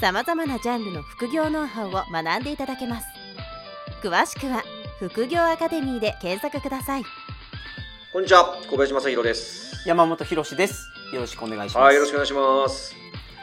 [0.00, 3.06] さまざまなジャンルの副業ノウハウを学んでいただけます
[4.00, 4.62] 詳しくは
[5.00, 7.04] 副業アカデミーで検索ください
[8.12, 9.86] こんにちは、小林正弘です。
[9.86, 10.86] 山本博です。
[11.12, 11.84] よろしくお願いします。
[11.84, 12.96] はい、よろしくお願いします。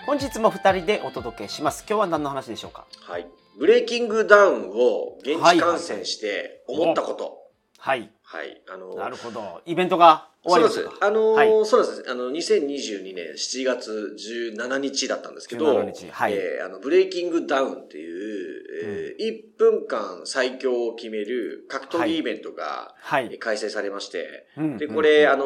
[0.07, 1.85] 本日も二人でお届けします。
[1.87, 2.85] 今日は何の話でしょうか？
[3.01, 3.27] はい。
[3.59, 7.23] ブレイキングダウンを現地観戦して思ったこと。
[7.23, 7.33] はい。
[7.33, 7.44] はい。
[8.67, 9.61] あの、なるほど。
[9.65, 10.99] イベントが終わりそうですました。
[11.01, 12.09] かあの、はいそうなんです。
[12.09, 14.15] あの、2022年7月
[14.57, 23.39] 17日だったんですけど、17日はいえーあの、ブレイキングダウンっていう、えー1分間最強を決める格闘技イベントが、はい。
[23.39, 25.45] 開催されまして、うんで、これ、うんあの、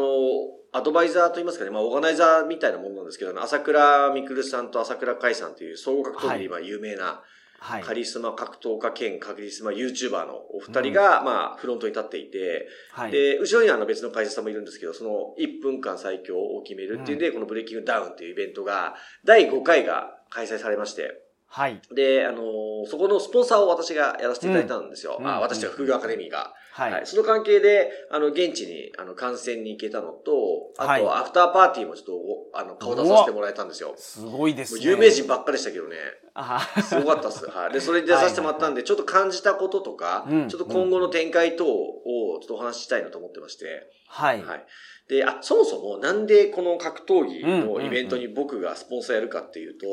[0.72, 7.22] アドバイザーといいますかね、まあ、オーガナイザーみたいなものなんですけど、朝倉未来さんと朝倉海さんという総合格闘技で今有名な
[7.60, 7.84] はい。
[7.84, 13.12] カリスマ格闘家兼カリスマ YouTuber のお二人が、まあ、フロントに立っていて、はい。
[13.12, 21.82] で、後ろにはあの別の会社さんもいるんですけど、その1分間最強を決めるっていうんで、このブレイキングダウンっていうイベントが、第5回が開催されまして、はい。
[21.94, 22.42] で、あの
[22.86, 25.18] そこのスポンサーを私がやらせていただいたんですよ。
[25.20, 26.54] うんあ私は副業アカデミーが。
[26.72, 26.92] はい。
[26.92, 27.08] はい。
[27.08, 33.94] その関係で、あの、現地に、あの、観戦に行けたのと、あと、はいアフターパーティーもちょっとお、あの、顔出させてもらえたんですよ。
[33.98, 34.82] すごいですね。
[34.84, 35.98] 有名人ばっかりでしたけどね。
[36.36, 37.46] あすごかったっす。
[37.50, 37.74] はい。
[37.74, 44.44] で、それに出させてもらったんで、ちょっと感じたこととか、うんちょっと今後の展開等をちょっとお話ししたいなと思ってまして、はい。
[44.44, 44.66] はい。
[45.08, 49.88] で、あ、そもそもなんでこの格闘技のイベントに僕がスポンサーやるかっていうと、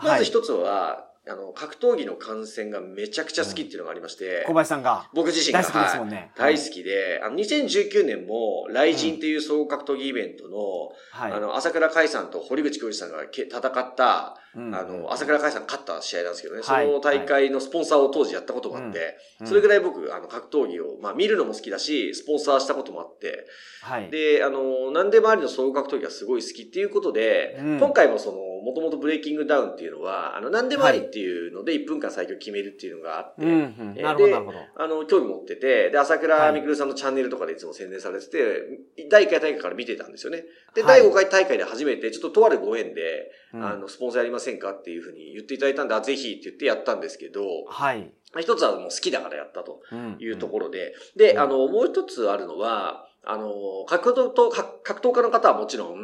[0.00, 5.10] うんまず一つは、あの、格闘技の観戦がめちゃくちゃ好きっていうのがありまして、小林さんが。
[5.12, 5.60] 僕自身が。
[5.60, 6.32] 大好きですもんね。
[6.34, 10.58] 大好きで、あの、2019年も、雷神っていう総合格闘技イベントの、
[11.12, 11.32] はい。
[11.32, 16.90] あの、朝倉海さんと堀口教授さんがけ戦った、うん、あの、朝倉海さんが勝った試合なんですけどね、そはい。
[16.90, 19.46] の大会のスポンサーを当時やったこともあって、うん。
[19.46, 23.46] それぐらい僕、あの、格闘技を、まあ、見るのも好きだし、スポンサーしたこともあって、
[23.82, 24.10] はい。
[24.10, 27.78] で、あの、なんで周りの総合格闘技がすごい好きっていうことで、うん。
[27.78, 33.94] 今回もその、もともとブレイキングダウンっていうのは、あの、なんで周りっていうので1分間最強決めるっていうのがあって、うん、うん。
[33.96, 34.58] えーなるほど、でなるほど。
[34.76, 40.44] あの、興味持ってて、で、朝倉みくるさんのチャンネルとかでいつも宣伝されてて、第1回大会から見てたんですよね。
[40.74, 48.12] で、はい第5回大会で初めて、ちょっととあるご縁で、うんあの、スポンサーやりませんかっていうふうに言っていただいたんで、あ、ぜひって言ってやったんですけど、はい。
[48.38, 53.52] 一つはもう好きだからやったとうんいうところで、で、うんあの、もう一つあるのは、あの、
[53.86, 55.98] 格闘と、格格闘家の方はもちろん、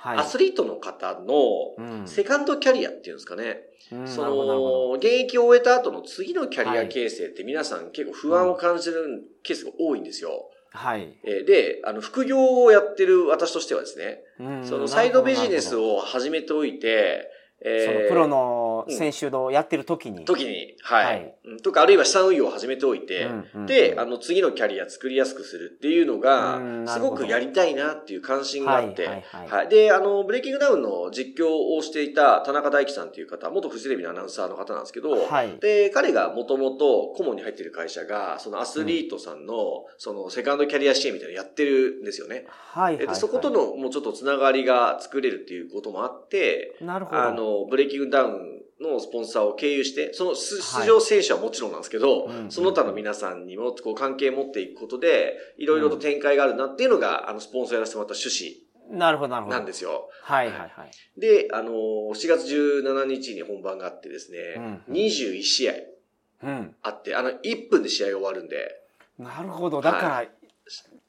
[0.00, 0.18] はい。
[0.18, 3.60] アスリートの方の、うんセカンドキャリアっていうんですかね。
[3.92, 10.50] うんその、現役を終えた後の次のキャリア形成って皆さん結構不安を感じるケースが多いんですよ。
[10.70, 11.16] はい。
[11.24, 17.30] えーで、あの、副業をやってる私としてはですね、うんそのサイドビジネスを始めておいて、
[17.64, 20.24] どえーそのプロの選手をやってる時に。
[20.24, 29.68] 時に、はい、とか、あるいは資産運用を始めておいて、うんうんで、あの、次のキャリア作りやすくするっていうのうがすごくやりたいなっていう関心があって、はいはいはい。
[29.68, 35.58] で、あの、ブレイキングダウンの実況をしていた田中大樹さんっていう方、元フジテレビのアナウンサーの方なんですけど、はい。
[35.60, 42.46] で、彼がもともと顧問に入ってる会社が、そのアスリートさんの、そのセカンドキャリア支援みたいなのやってるんですよね。
[42.48, 42.98] はい。
[42.98, 47.22] でそことのもうちょっとつながりが作れるっていうこともあって、なるほど。
[47.22, 59.56] あの、ブレイキングダウンのスポンサーを経由して、その出場選手はもちろんなんですけど、うんその他の皆さんにもこう関係持っていくことで、いろいろと展開があるなっていうのが、あの、スポンサーやらせてもらった趣なるほど、なるほど。
[59.56, 60.08] 旨なんですよ。
[60.22, 61.20] はいはいはい。
[61.20, 64.38] で、あの、4月17日に本番があってですね、
[64.88, 65.74] うん21試合
[66.44, 66.74] うん。
[66.82, 68.74] あって、あの、1分で試合が終わるんで、
[69.18, 69.80] なるほど。
[69.80, 70.24] だから、は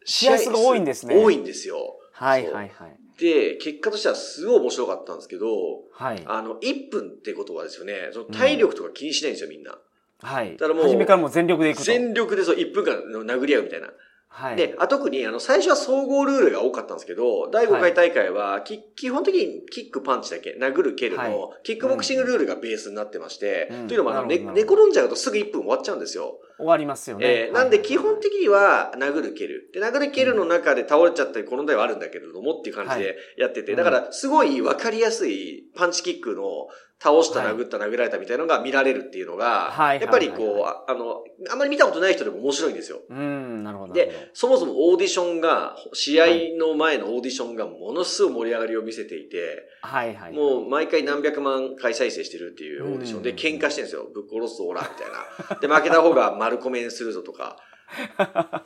[0.03, 1.98] 試合数が多いんですね多いんですよ。
[2.19, 2.97] はいはいはい。
[3.18, 5.47] で、結果としてはすごい面白かったんですけど、
[5.94, 6.24] はい。
[6.25, 9.78] あの、1分ってことはですよね、その体力とか気にしないんですよ、みんな。
[10.22, 10.58] はい。
[10.58, 11.84] だからもう初めからもう全力でいくと。
[11.84, 13.90] 全力でそう、1分間の殴り合うみたいな。
[14.28, 14.55] はい。
[14.58, 26.40] で、あ、特に、あの、最初は総合ルールが多かったんですけど、第5回大会は、き基本的にキックパンチだけ、殴る蹴るはいの、キックボクシングルールがベースになってまして、うんというのも、あの、寝転んじゃうとすぐ1分終わっちゃうんですよ。
[26.59, 27.26] 終わりますよね。
[27.26, 29.70] えーなんで基本的的には殴る蹴る。
[29.73, 36.67] で、殴る蹴るの中で倒れちゃったり転んだりはあるんだけれどもっていう感じでやってて、はいだからすごいわかりやすいパンチキックの
[37.02, 43.00] 倒した、はい殴った、殴られたみたいなのが見られるっていうのが、はいやっぱりこう、ああの、あんまり見たことない人でも面白いんですよ。
[43.09, 43.94] うん、なるほど。
[43.94, 46.26] で、そもそもオーディションが、試合
[46.58, 50.34] の前のオーディションがものすごい盛り上がりを見せていて、はいはい。
[50.34, 54.05] もう毎回何百万回再生してるっていうオーディションでうん喧嘩してるんですよ。
[54.14, 55.08] ぶっ殺すぞ、オラ、みたい
[55.55, 55.59] な。
[55.62, 57.57] で、負けた方が丸コメにするぞとか、
[58.17, 58.63] あ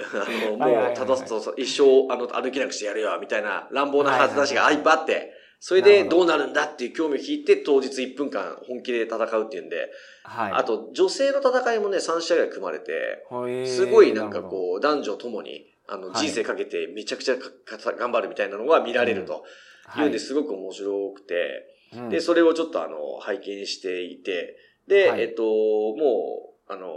[0.50, 6.24] の、もう、ただと一生、あの、歩けなくしてやるよ、みたいな乱暴な話がはいっぱいあって、それでど。
[6.24, 9.89] うなるんだっていう興味を引いて、当日1分間本気で戦うっていうんで、
[10.24, 10.51] はい。
[10.51, 13.25] あと、女性の戦いもね、3試合ぐらい組まれて、
[13.65, 16.27] すごいなんかこう、男女ともに、あの、はい。
[16.27, 19.45] 人生かけてめちゃくちゃかか頑張るみたいなのが見られると
[19.97, 22.09] いうんですごく面白くて、うん。
[22.09, 24.57] で、それをちょっとあの、拝見していて、
[24.89, 25.21] で、はい。
[25.21, 26.88] えっと、もう、あの、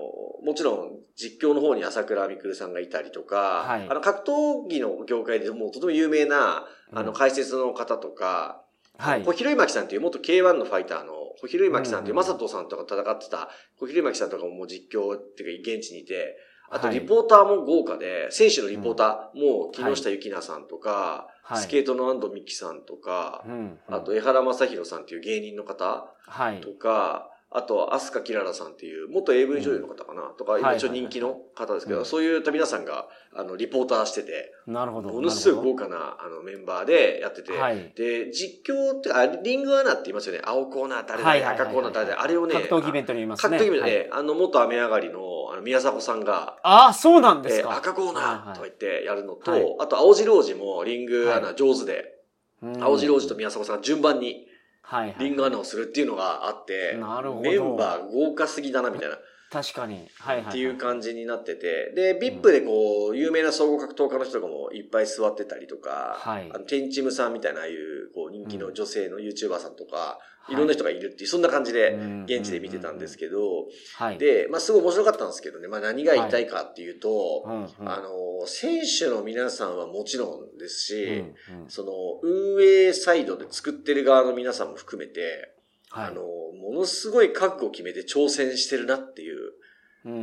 [0.45, 3.87] もちろん実況の方に朝倉未来さんがいたりとか、はい。
[3.89, 8.63] あの、格闘技の業界でもうとても有名な、あの、うん解説の方とか、
[8.99, 9.25] はい。
[9.25, 9.33] 小。
[9.33, 12.17] 広巻さんっていう元 K1 のファイターの小広巻さんっていううん。
[12.17, 16.37] マサトさんとか戦ってた小広巻さんとかももう実況っていうか現地にいて、
[16.71, 17.01] あとはい。
[17.01, 21.63] リポーターも豪華で、選手のリポーターも木下ゆきなさんとか、はい。
[21.63, 23.79] スケートの安藤美希さんとか、うん。
[23.89, 26.61] あと江原正宏さんっていう芸人の方はい。
[26.61, 26.71] と。
[26.73, 32.05] か、あと、アスカキララさんっていう、元 AV 女優の方かな、とか、一応人気の方ですけど、うん。
[32.05, 35.09] そういった皆さんが、あの、リポーターしてて、なるほど。
[35.09, 37.95] ものすごいな豪華な、あの、メンバーでやってて、はい。
[37.97, 40.43] で、実況って、あ、リングアナって言いますよね。
[40.45, 43.59] 青コーナー誰々、はいはいはいはい赤コーナー誰々、あれをね、格闘技イベントにいますね。
[43.59, 43.91] 格闘技イベントはい。
[43.93, 45.21] で、あの、元雨上がりの、
[45.51, 47.75] あの、宮迫さんが、ああ、そうなんですえか。
[47.75, 49.77] 赤コーナーはいとか言ってやるのと、はい。
[49.79, 52.19] あと、青白王子もリングアナ上手で、
[52.63, 52.85] うん。
[52.85, 54.47] 青白王子と宮迫さんが順番に
[54.87, 55.17] はいはい。
[55.19, 59.19] リングアナをするっていうのがあって、なるほどメンバー豪華すぎだな、みたいな。
[59.51, 60.09] 確かに。
[60.19, 60.49] はいはいはい。
[60.51, 70.19] っていう感じになってて、で、VIP でこう、有名な総合格闘家の人とかもいっぱい座ってたりとか、はいあの、テンチムさんみたいな、ああいう、こう、人気の女性の YouTuber さんとか、は
[70.49, 70.53] い。
[70.53, 73.67] いろんな人がいるっていう、そんな感じでうん、現地で見てたんですけど、
[73.97, 74.19] はい。
[74.19, 81.25] で、まあ、すごい面白かったんですけどね、まあ、何が言いたいかっていうと、あの、選手の皆さんはもちろんですし、
[81.69, 85.53] その、運営サイドで作ってる側の皆さんも含めて、
[85.91, 86.07] はい。
[86.09, 89.53] あの、ものすごい覚悟を決めて挑戦してるなっていう、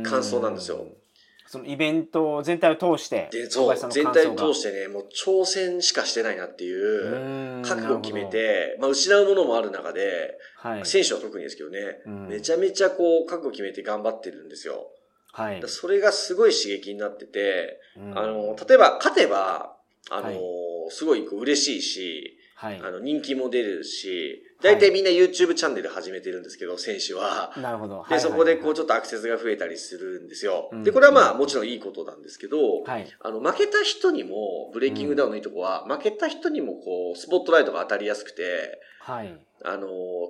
[0.02, 0.76] 感想なんですよ。
[0.76, 0.94] うん。
[1.46, 10.86] そのイベント全体を通して、で、そう、全体を通しててね、もう挑戦しかしてないなっていう、覚悟を決め、て、まあ失うものもある中で、はい。
[10.86, 14.86] 選手は特にですけどね、うんめちゃめちゃこう、覚悟を決めて頑張ってるんですよ。
[15.32, 15.62] はい。
[15.66, 19.76] それがすごい刺激になってて、うんあの、例えば、勝てば、
[20.10, 20.40] あの、はい
[20.90, 22.80] すごいこう嬉しいし、はい。
[22.82, 27.52] あの、人気も出るし、大体みんな YouTube チャンネル始めてるんですけど、選手は。
[27.58, 28.06] なるほど。
[28.08, 30.82] で、そこでこうちょっとアクセスが増えたりするんですようん。
[30.82, 33.06] で、これはまあもちろんいいことなんですけど、はい。
[33.20, 39.38] あの、負けた人にも、ブレイキングダウンのいいとこは、負けた人にもこう、スポットライトが当たりやすくて、はい。
[39.62, 39.88] あの、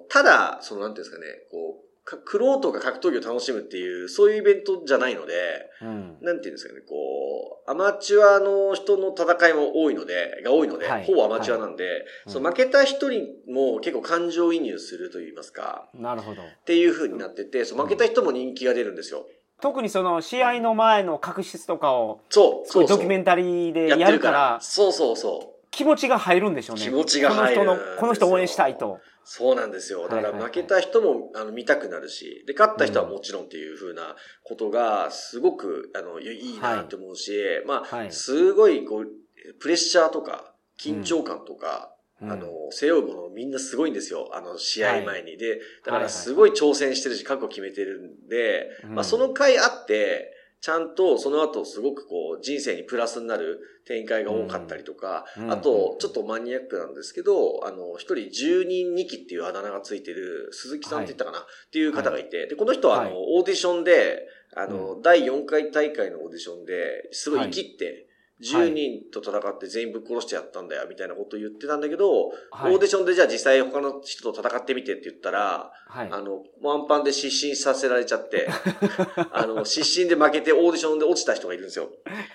[0.09, 6.19] ただ、その、なんていうんですかね、こう、かクロートが格闘技を楽しむっていう、そういうイベントじゃないので、うん。
[6.21, 16.43] なんていうんですかね、こう、アマチュアの人の戦いも多いので、が多いので、はいほぼアマチュアなんで、いその負けた人にも結構感情移入すると言いますか、なるほど。
[16.43, 19.27] っていう風になってて、その負けた人も人気が出るんですよ。
[19.63, 22.97] 特にその試合の前の確執とかを、そう、そうそう。
[22.97, 25.55] ドキュメンタリーでやるから、、そうそうそう。
[25.71, 26.83] 気持ちが入るんでしょうね。
[26.83, 29.01] 気持ちが入るこの人の、この人応援したいと。
[29.25, 30.03] そうなんですよ。
[30.03, 30.33] だかはいはい。
[30.33, 37.33] はいら負けた人も、あの見たくなるし、で、勝った人はもちろんっていう風なことが、すごく、あの、いいいなって思うし、
[37.67, 38.13] まあ、はい。
[38.13, 41.91] すごい、こう、プレッシャーとか、緊張感とか、
[42.23, 42.33] うん。
[42.33, 44.31] あの、背負うものみんなすごいんですよ。
[44.33, 45.37] あの、試合前に。
[45.37, 48.95] で、だかはいらすごい挑戦してるし、覚悟決めてるんで、うん。
[48.95, 50.33] まあ、その回あって、
[50.65, 55.53] ちゃんとその後すごくこう人生にプラスになる展開が多かったりとか、うん。
[55.53, 63.25] あとちょっとマニアックなんですけど、あの、一人十人二期っていうあだ名がついてる鈴木さんって言ったかな、っていう方がいて、で、この人はあの、はい。
[63.37, 68.07] オーディションで、あの、第4回大会のオーディションで、すごい生きって、
[68.43, 76.09] 10人と戦って全員ぶっ殺してやったんだよ、みたいなことを言ってたんだけど、はいオーディションでじゃあ実際他の人と戦ってみてって言ったら、はい。
[76.11, 78.49] あの、ワンパンで失神させられちゃって、
[79.31, 81.91] あの、失神で負けてオーディションで落ちた人がいるんですよ。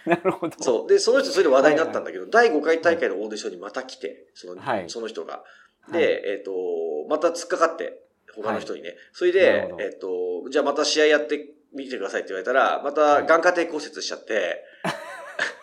[0.06, 0.56] なるほど。
[0.62, 0.88] そう。
[0.88, 5.34] で、その人それで話題になったんだけど、第5回大会のオーディションにまた来て、その、はいその人が。
[5.34, 5.44] はい
[5.92, 6.52] で、えっ、と、
[7.10, 8.02] また突っかかって、
[8.36, 8.96] 他の人にね。
[9.12, 14.64] それでえっ、と、じゃあまた試合やってみてくださいって言われたら、また眼下底骨折しちゃって、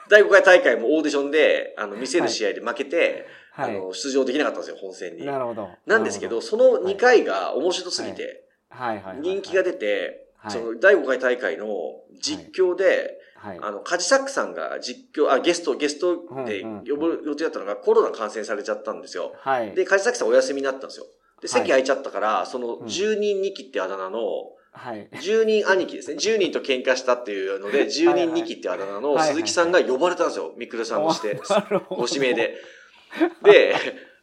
[0.09, 3.77] 第5回大会もオーディションで、あの、見せる試合で負けて、はい。
[3.77, 5.25] あの、出場できなかったんですよ、本戦に。
[5.25, 5.69] なるほど。
[5.87, 9.19] なんですけど、なその2回が面白すぎて、はいはい。
[9.21, 11.67] 人気が出て、はいその第5回大会の
[12.21, 13.59] 実況で、はい。
[13.61, 19.33] あの、カジサックさんが実況、あ、ゲスト、ゲストで呼ぶ予定だったのがコロナ感染されちゃったんですよ。
[19.41, 19.75] はい。
[19.75, 21.07] で、カジサックさんお休みになったんですよ。
[21.43, 24.21] で、席空いちゃったから、そのうん10人2期ってあだ名の、
[24.77, 25.09] はい。
[25.11, 26.17] 10人兄貴ですね。
[26.17, 30.53] 10人と喧嘩したっていうので、10人2期ってあだ名のはいはい鈴木さんが呼ばれたんですよ。
[30.57, 31.41] みくるさんをして。
[31.89, 32.57] ご指名で。
[33.43, 33.75] で、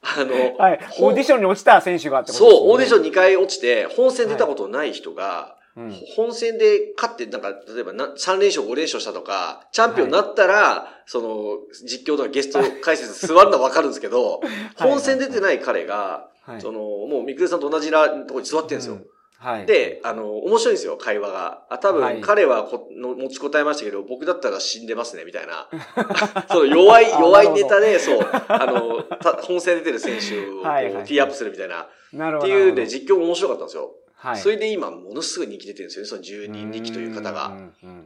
[0.01, 0.79] あの、はい。
[0.99, 3.01] オーディションに落ちた選手がってことそう、オーディション。
[3.01, 18.93] ン2回落ちて、本戦出たことない人が、うん本戦で勝って、なんか、例えばな3連勝5連勝したとか、チャンピオンになったら、その、実況とかゲスト解説座るのはわかるんですけど、はい本戦出てない彼が、はいその、もう、みくるさんと同じらところに座ってるんですよ。
[18.93, 19.05] うん
[19.43, 19.65] はい。
[19.65, 21.63] で、あの、面白いんですよ、会話が。
[21.69, 25.67] あ、多分、はい彼はこの持ち答えましたけど、僕だったら死んでますね、みたいな。
[26.49, 31.89] その弱い、あ弱いネタで、そう、あの、た本戦出てる選手を ティーアップするみたいな。
[32.13, 32.53] なるほど。
[32.53, 33.91] っていうんで、実況も面白かったんですよ。
[34.15, 34.37] はい。
[34.37, 37.51] それで今、ものすごい人気出てるんですよね、その10人人気という方うが。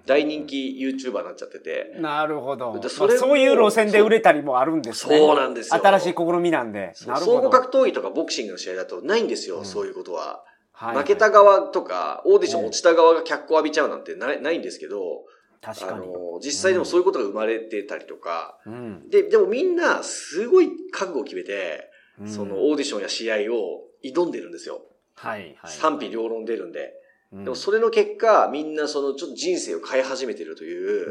[0.08, 1.94] 大人気 YouTuber になっちゃってて。
[2.00, 2.80] なるほど。
[2.80, 5.16] でそれもまあそういう路線で売れたりもあるんですね。
[5.16, 5.80] そうなんですよ。
[5.80, 6.94] 新しい試みなんで。
[7.06, 7.38] なるほど。
[7.38, 10.44] 総合格闘技とかボクシングの試合だとないんですよ、うんそういうことは。
[10.80, 15.26] はい負けた側とか、オーディション落ちた側が脚光浴びちゃうなんてないないんですけど、
[15.64, 16.06] あ確かに。
[16.06, 19.10] の、実際でもそういうことが生まれてたりとか、うん。
[19.10, 21.90] で、でもみんなすごい覚悟を決めて、
[22.22, 24.82] うんそのオーディションや試合を挑んでるんですよ。
[25.16, 25.56] はい。
[25.60, 25.72] はい。
[25.72, 26.94] 賛否両論出るんで。
[27.32, 31.04] うんでもそれの結果、みんなそのちょっと人生を変え始めてるとい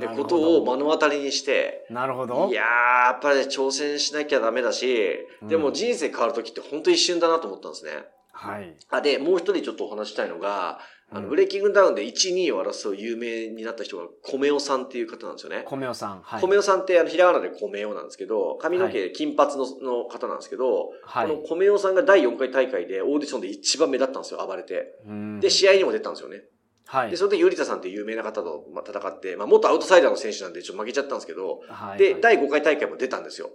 [0.00, 2.48] うことを目の当たりにして、なるほど。
[2.50, 7.90] いやー、やっぱり挑戦しなきゃダメだし、でも人生変わるときって本当一瞬だなと思ったんですね。
[8.40, 8.74] はい。
[8.88, 10.78] あ、で、もう一人ちょっとお話したいのが、
[11.12, 15.64] あの、うんブレイキングダウンで1、2位を争う有名になった人が、米尾さんっていう方なんですよね。
[15.66, 16.22] 米尾さん。
[16.22, 16.40] はい。
[16.40, 24.94] 米尾さんって、あの、ひらがなで米尾なんですけど、髪のは毛金髪のの方なんですけど、はいこの米尾さんが第4回大会でオーディションで一番目立ったんですよ、暴れて。
[25.06, 26.44] うんで、試合にも出たんですよね。
[26.86, 27.16] はいで、。
[27.16, 33.50] それでユリタさんっていう有名な方とまあ戦って、まあ、元アウトサイダーの選手なんでちょっと負けちゃったんですけど、で、はいはい第5回大会も出たんですよ。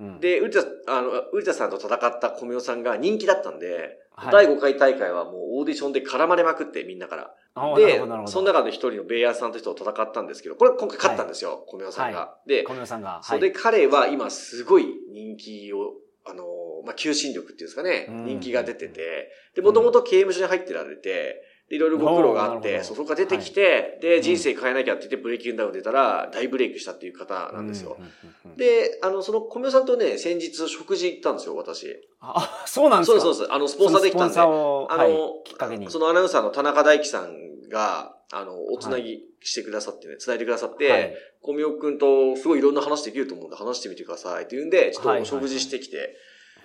[0.00, 0.20] うん。
[0.20, 4.32] で、ウリタ、あの、ウリタさんと戦った米尾さんが人気だったんで、はい。
[4.32, 7.34] 第5回大会はもうオーディションで絡まれまくって、みんなから。
[7.76, 12.36] でその中で一人のベイヤーさんと人と戦ったんですけど、これ今回勝ったんですよ、米尾さんが。
[12.46, 13.20] で、米尾さんが。
[13.22, 15.94] それで彼は今すごい人気を、
[16.24, 16.44] あの、
[16.84, 18.24] まあ、求心力っていうんですかね、うん。
[18.26, 27.98] 人気が出てて、で、もともと刑務所に入ってられて、で、いろいろご苦労があって、そこから出てきて、で、人生変えなきゃって言ってブレイキングダウン出たら、大ブレイクしたっていう方なんですよ。
[28.56, 31.94] で、あの、その米尾さんとね、先日食事行ったんですよ、私。
[32.20, 33.20] あ、そうなんですか？
[33.20, 33.54] そうです、そうです。
[33.54, 34.40] あの、スポンサーできたんで。
[34.40, 35.12] あの、はい
[35.44, 35.90] きっかけに。
[35.90, 46.16] そのアナウンサーの田中大樹さんが、あの、おつなぎしてくださってね、つないでくださって、はい小宮くんとすごいいろんな話できると思うんで話してみてくださいって言うんで、ちょっと食事してきて、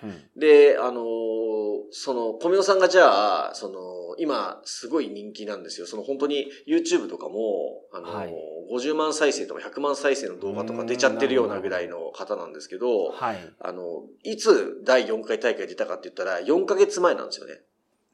[0.04, 1.06] うんで、あのー
[1.92, 5.88] その、小宮さんがじゃあ、その、今、すごい人気なんですよ。
[5.88, 8.34] その本当に YouTube とかも、あのーはい
[8.72, 13.38] 50万再生とか100万再生の動画とか出ちゃってるようなぐらいの方なんですけど、はい。
[13.60, 17.62] あの、いつ第4回大会出たかって言ったら、4ヶ月前なんですよね。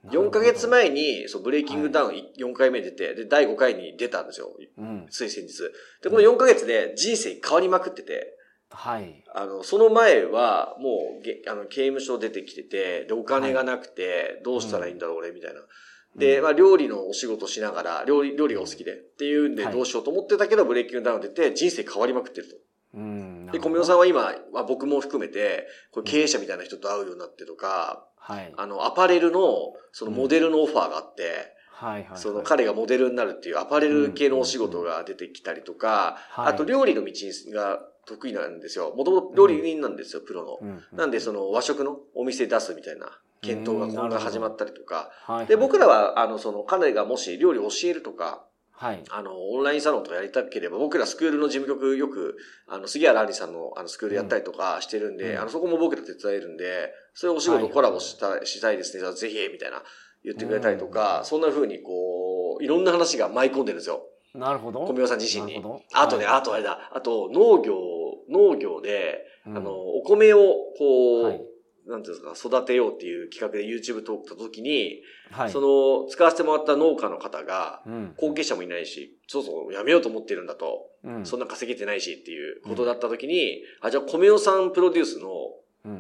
[0.08, 4.50] 4ヶ月前に、そう、ブレイキングダウン4回目出て、で、第5回に出たんですよ。
[4.78, 5.08] うん。
[5.10, 5.62] つい先日。
[6.02, 8.38] で、この4ヶ月で人生変わりまくってて、
[8.72, 9.24] はい。
[9.34, 15.62] あの、その前は、もう、げあの、刑務所出てきてて、で、お金がなくて、どうしたらいいんだろう、俺、みたいな。
[16.16, 22.56] で、うんまあ、料理のお仕事しながら、料理、料理がお好きで、っていうんで、はいどうしようと思ってたけど、ブレイキングダウン出て、人生変わりまくってると。
[22.96, 23.48] うん。
[23.52, 28.54] で、小宮さんは今、まあ、僕も含めて、これ経営者みたいな人と会うようになってとか、はい。
[28.56, 32.18] あの、アパレルの、そのモデルのオファーがあって、はいはい。
[32.18, 36.54] その彼がモデルになるっていうアパレル系のお仕事が出てきたりとか、はい。
[36.54, 37.14] あと料理の道
[37.54, 38.94] が得意なんですよ。
[38.96, 40.58] もともと料理人なんですよ、プロの。
[40.62, 43.08] うん、なんでその和食のお店出すみたいな
[43.42, 45.10] 検討が今後始まったりとか。
[45.24, 49.04] はい、で、僕らは、あの、その彼がもし料理を教えるとか、はい。
[49.10, 55.42] あの、オンラインサロンとかやりたければ、僕らスクールの事務局よく、あの、杉原杏里さんのあのスクールやったりとかしてるんで、うん。
[55.42, 59.84] あの、そこも僕ら手伝えるんで、そういうお仕事コラボした,、したいですね、じゃあぜひ、みたいな
[60.24, 64.02] 言ってくれたりとか、そんな風にこう、いろんな話が舞い込んでるんですよ。
[64.36, 64.86] なるほど。
[64.86, 65.54] 小宮さん自身に。
[65.54, 65.84] なるほど。
[65.94, 66.36] あとね、はい。
[66.36, 67.76] あとあれだ、あと農業、
[68.30, 69.58] 農業で、うん。
[69.58, 70.38] あの、お米を
[70.78, 71.42] こう、はい。
[71.88, 75.50] なんていうんですか、育てようっていう企画で YouTube 撮った時に、はい。
[75.50, 85.30] その、使わせてもらった農家の方が、うん、後継者もいないし、そうそう、やめようと思ってるんだと、うん、そんな稼げてないしっていうことだった時に、あ、じゃあ米尾さんプロデュースのうん、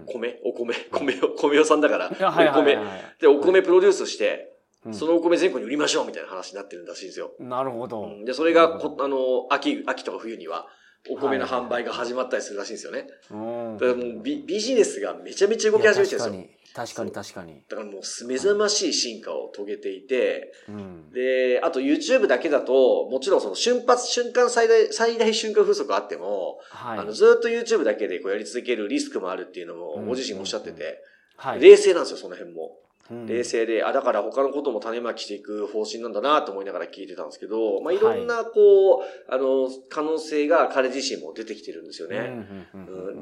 [0.05, 3.21] 米、お米、 米尾、米尾さんだから、お米はいはい。
[3.21, 4.53] で、お米プロデュースして、
[4.85, 4.93] うん。
[4.93, 7.31] そのお米全国に売りましょうみたいな話になってるらしいんですよ。
[7.39, 8.01] なるほど。
[8.01, 8.25] うん。
[8.25, 10.67] で、それがこ、あの、秋、秋とか冬には、
[11.09, 13.07] お米の販売が始まったりするらしいんですよね。
[13.31, 13.37] うん。
[13.37, 16.59] だからもうビビジネスがめちゃめちゃ動き始めてるんですよ。
[16.73, 17.61] 確かに、確かに。
[17.67, 21.11] だからもう目覚ましい進化を遂げていて、うん。
[21.11, 26.99] で、あと YouTube だけだと、もちろんその瞬発、瞬間最大、最大瞬間風速あっても、はい。
[26.99, 31.03] あのずっと YouTube だけでこうやり続けるリスクもあるっていうのもうんご自身もおっしゃってて、
[31.37, 31.59] はい。
[31.59, 32.77] 冷静なんですよ、その辺も。
[33.11, 33.27] うん。
[33.27, 42.45] 冷静で、あ、だから他のことも種まきしていく方針なんだなと思いながら聞いてたんですけど、まあ、いろんな、こう、あの、可能性が彼自身も出てきてるんですよね。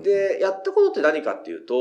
[0.04, 1.76] で、やったことって何かっていうと、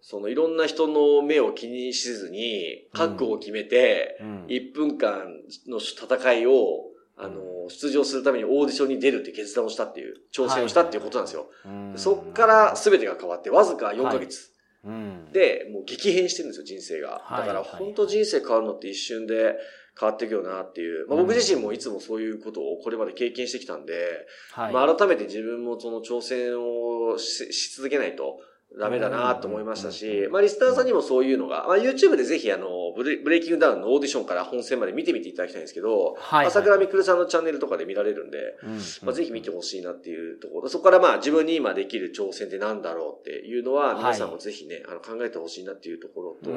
[0.00, 4.46] そのいろんな人の目を気にしずに、覚悟を決めて、うん。
[4.46, 5.34] 1分間
[5.66, 6.84] の戦いを、
[7.16, 11.50] あの、出場するためにオーディションに出るって決断をしたっていう、挑戦をしたっていうことなんですよ。
[11.64, 11.92] うん。
[11.96, 14.52] そっから全てが変わって、わずか4ヶ月。
[14.88, 17.20] うんで、もう激変してるんですよ、人生が。
[17.24, 19.56] はいだから本当人生変わるのって一瞬で
[19.98, 21.06] 変わっていくよなっていう。
[21.08, 24.72] まあ、僕自身もいつもそういうことをこれまで経験してきたんで、はい。
[24.72, 28.40] まあ、改めて自分もその挑戦をしし続けないと
[28.76, 40.68] ダメだなと思いましたうんし、まあ、リスナーさんにもそういうのが、まあ、YouTube でぜひあのブレ、ブレイキングダウンのオーディションから本戦まで見てみていただきたいんですけど、はい朝倉未来さんのチャンネルとかで見られるんで、うんまあ、ぜひ見てほしいなっていうところ。
[40.68, 43.96] そこからまあ自分に今できる挑戦ってなんだろうっていうのは、はい。
[43.96, 46.50] 皆さんもぜひね、あの考えてほしいなっていうところと、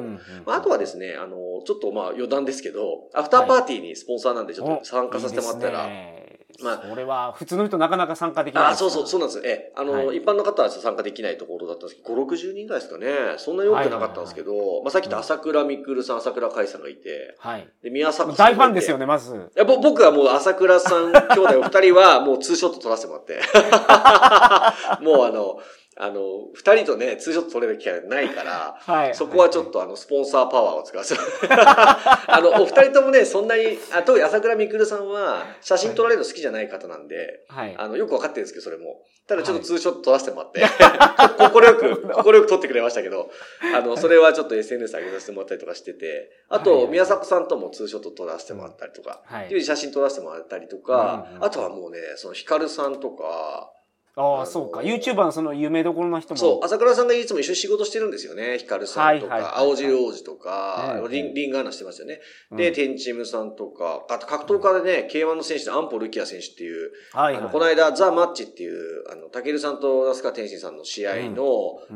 [0.46, 6.21] まあ、あとはですね、あの、ちょっとまあ余談ですけど、アフターパーティーにスポンサーなんでちょっと参加させてもらったら、いい
[6.62, 9.51] まあそれは普通の人なかなか参加できないあ、そうそう、そううなんですよ。
[9.51, 13.08] ええ、あの、はい一般の方は参加できないところだったんですけど、5、60人ぐらいですかね。
[13.38, 17.67] そんなに多くなかったんですけど、まあさっき言った朝倉未来さん、朝倉海さんがいて、はい。
[17.81, 18.48] で、宮迫さん。
[18.48, 19.36] 大ファンですよね、まず。
[19.36, 23.39] いやぼ僕はもう朝倉さん兄弟お二人はもうツーショット撮らせてもらって。
[25.03, 25.60] もうあの、
[26.03, 29.13] あの、二人とね、ツーショット撮れる機会がないから、はい。
[29.13, 31.22] そこはちょっとあの、スポンサーパワーを使わせて。
[31.53, 37.75] あの、お二人ともね、そんなに、あ特に朝倉未来さんは写真撮られるの好きじゃない方なんで、はい。
[37.77, 39.03] あの、よくわかってるんですけど、それも。
[39.27, 40.65] ただちょっとツーショット撮らせてもらって、
[41.38, 43.29] 心よく、心よく撮ってくれましたけど、
[43.75, 49.51] あの、それはちょっと SNS 上げさせてもらったりとかしてて、あはいと、宮迫さんともツーショット撮らせてもらったりとか、はい。
[49.51, 53.72] いう写真撮らせてもらったりとかうんう、んあとはもうね、そのヒカルさんとか、
[54.15, 54.82] ああ、そうか。
[54.82, 56.38] YouTuber のその有名どころの人も。
[56.38, 58.58] そう、朝倉さんがいつも一緒に仕事してるんですよね。
[58.58, 62.20] ヒカルさんとはいはいはいか、青汁王子とかう、んリンリンガーナしてましたよね。
[62.51, 67.41] うんで、テンチムさんとか、あと格闘家でね、K1 の選手でアンポルキア選手っていう、はいはい。
[67.41, 71.46] あの、この間、ザ・マッチっていう、あの、タケルさんと那須川天心さんの試合の、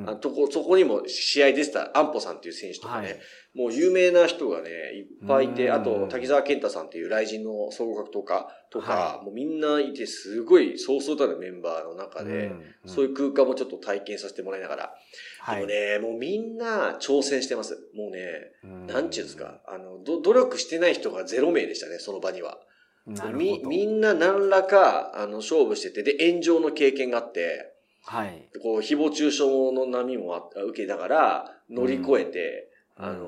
[0.08, 3.20] あのとこ、そこにも試合出てたアンポさんっていう選手とかね、はい
[3.56, 12.52] もう有名な人がね、いっぱいいて、うんあと、滝沢健太さんっていう雷神の総合格闘家とか、はもうみんないて、すごい、そうそうたるメンバーの中で、
[12.86, 14.94] そういう空間もちょっと体験させてもらいながら、
[15.40, 15.68] はい。
[15.68, 17.76] でもね、もうみんな挑戦してます。
[17.96, 22.60] もうね、うんなんちゅうんですか、あの、ど努力してない人がゼロ名でしたね、その場には。
[23.08, 23.38] なるほど。
[23.38, 27.72] み、みんな何らか、あの、勝負してて、で、炎上の経験があって、
[28.04, 28.50] はい。
[28.62, 33.28] こう、誹謗中傷の波もあ受けながら、乗り越えて、うんあの、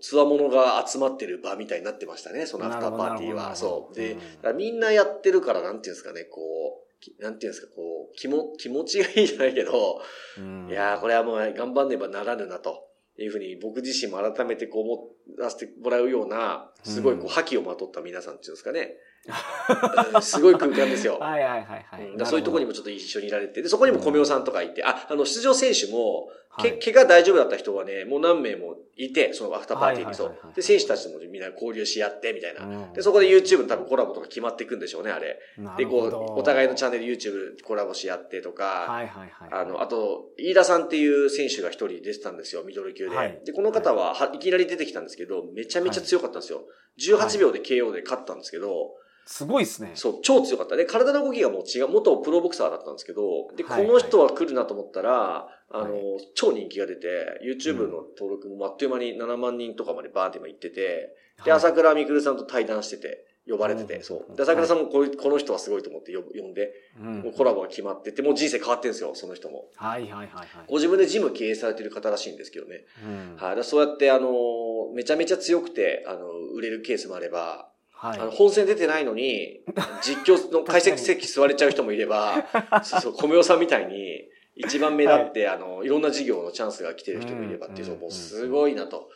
[0.00, 3.54] つわものが集まってる場みたいになってましたね、そのアフターパーティーは。
[3.54, 3.94] そう。
[3.94, 4.16] で、
[4.54, 6.40] みんなやってるから、なんていうんですかね、こ
[6.86, 10.00] う、きなんていうんですか、こう、気も、気持ちがいいじゃないけど、
[10.38, 12.90] うんいやー、これはもう頑張んねばならぬなと。
[13.22, 18.96] いうふうに僕自身も改めてこう思わせてもらうような、すごいこう覇気をまとった皆さんっていうんですかね。
[20.14, 21.18] う んすごい空間ですよ。
[21.20, 22.08] はいはいはいはい。
[22.16, 30.26] うんそういうところにもちょっと一緒にいられて、で、そこにも小明さんとかいて、あ、あの、出場選手も、け、はい怪我大丈夫だった人はね、もう何名もいて、そのアフターパーティーにそ。
[30.26, 32.64] うで、選手たちともみんな交流し合って、みたいな。
[32.64, 35.38] うんで、そこで YouTube の多分コラボとか決まっていくんでしょうね、あれ。
[35.78, 39.48] で、こう、お互いのチャンネル YouTube コラボし合ってとか、はいはいはい。
[39.52, 43.14] あの、あと、飯田さんっていう選手が一人出てたんですよ、ミドル級で。
[43.14, 46.64] はいで、この方ははいきなり出てきたんですけど、めちゃめちゃ強かったんですよ。
[46.98, 48.90] 18秒で KO で勝ったんですけど、
[49.30, 49.92] すごいですね。
[49.94, 50.74] そう、超強かった。
[50.74, 61.14] で、体の動きがもう違う、元プロボクサーだったんですけど、で、こはいの人は来るなと思ったら、あの、は超人気が出て、YouTube の登録もあっという間に7万人とかまでバーンって今行ってて、
[61.44, 64.36] で、はい朝倉未来さんと対談してて、呼ばれてて、うんそう。
[64.36, 69.68] で、朝倉さんもこういうこの人はすごいと思って呼んで、うんもうコラボが決まってて、もう人生変わってるんですよ、その人も。
[69.76, 70.48] はいはいはいはい。
[70.66, 72.84] ご自分でジム経営されてる方らしいんですけどね。
[73.04, 73.62] うんはい。
[73.62, 74.32] そうやって、あの、
[74.92, 77.69] めちゃめちゃ強くて、あの、売れるケースもあれば、
[78.00, 78.18] はい。
[78.18, 79.60] あの、本戦出てないのに、
[80.02, 82.46] 実況の解説席座れちゃう人もいれば、
[82.82, 84.24] そうそう、米尾さんみたいに、
[84.56, 87.82] 一番目立って、あの、いろんな事業のチャンスが来てる人もいればってい。
[87.82, 89.10] う、そううんもうすごいなと。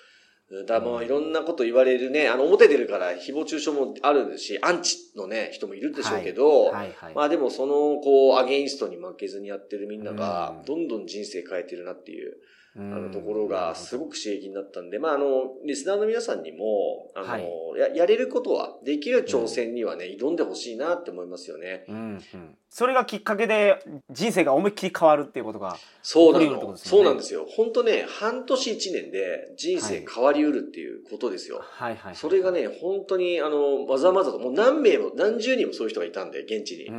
[0.66, 7.14] だもういろんなこと言われるね、あの、表出るから誹謗中傷もあるし、アンチのね、人もいるでしょうけど、はいはい。
[7.14, 10.64] まあでもその、こう、アゲインストに負けずにやってるみんながう、ん。
[10.66, 12.36] どんどん人生変えてるなっていう、
[12.76, 17.44] ああのところがすごく刺激になったんで、まああの、リスナーの皆さんにも、あの、はい
[17.78, 21.84] や、やれることは、できる挑戦にはね、挑んでほしいなって思いますよね。
[21.88, 21.96] うん
[22.34, 22.56] うん。
[22.68, 23.78] それがきっかけで
[24.10, 25.76] 人生が思いっきり変わるっていうことが。
[26.02, 26.76] そうな起こり得るってことの。
[26.76, 27.46] ですよねそうなんですよ。
[27.48, 31.60] 本当ね、半年一年で人生変わりうるっていうことですよ。
[31.62, 32.16] はいはい。
[32.16, 36.88] それがね、本当に、あの、まざまざと、もう何名も、何十人もそういう人がいたんで、現地に。
[36.88, 36.96] うん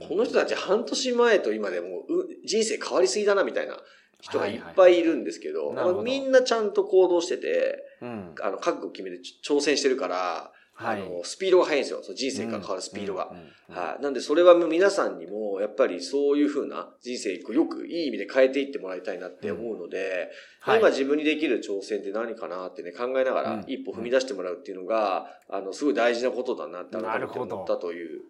[0.00, 0.08] うん。
[0.08, 3.76] この人たち半年前と今でもう、う人生変わりすぎだな、みたいな。
[4.22, 8.34] 人がいっぱいいるんですけど、はいはいみんなちゃんと行動してて、うん。
[8.40, 12.00] あの、覚悟決めて挑戦してるから、はいあの、スピードが速いんですよ。
[12.02, 13.28] その人生が変わるスピードが。
[13.30, 14.02] うんうんうんはい。
[14.02, 20.30] なんで、それはもう皆さんにも、やっぱりそういう風な人生こうよくいい意味で変えていってもらいたいなって思うので、
[20.60, 28.20] はい今自分にできる挑戦って何かなってね、考えながらうん一歩踏み出してもらうっていうのが、あの、すごい大事なことだなって思ったという。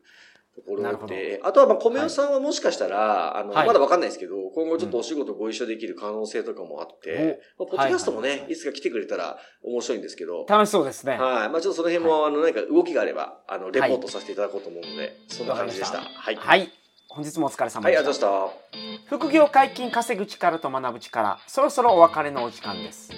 [0.55, 3.67] ところで、あとはまあ、米代さんはもしかしたら、あの、はい。
[3.67, 11.17] まだわかんないですけど、今後ちょっとお仕事ご一緒できる可能性とかもあって、まあ、ポッドキャストもね、はいはいはいいつか来てくれたら面白いんですけど、楽しそうですね。
[11.17, 11.49] はい。
[11.49, 16.01] まあちょっとその辺も、あの、何か動きがあれば、あの、レポートさせていただこうと思うので、そんな感じでした。
[16.01, 16.37] はい。
[16.37, 16.71] はい。
[17.09, 19.17] 本日もお疲れ様はい、あでしたりがとうございました。
[19.17, 21.38] 副業解禁稼ぐ力と学ぶ力。
[21.47, 23.11] そろそろお別れのお時間です。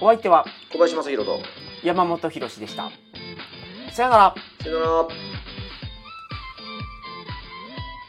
[0.00, 1.40] お相手は小林正宏と、
[1.82, 2.90] 山本博史でした。
[3.92, 4.34] さよなら。
[4.62, 5.35] さよなら。